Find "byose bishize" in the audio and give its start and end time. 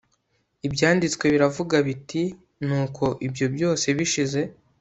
3.55-4.41